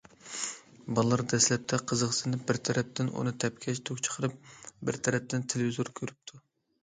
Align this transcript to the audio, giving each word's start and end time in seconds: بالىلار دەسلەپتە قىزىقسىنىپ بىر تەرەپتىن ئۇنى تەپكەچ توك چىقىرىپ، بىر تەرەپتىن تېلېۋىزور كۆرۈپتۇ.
بالىلار 0.99 1.21
دەسلەپتە 1.33 1.77
قىزىقسىنىپ 1.91 2.47
بىر 2.51 2.59
تەرەپتىن 2.69 3.11
ئۇنى 3.15 3.33
تەپكەچ 3.43 3.81
توك 3.89 4.01
چىقىرىپ، 4.07 4.39
بىر 4.89 4.99
تەرەپتىن 5.09 5.45
تېلېۋىزور 5.53 5.93
كۆرۈپتۇ. 6.01 6.41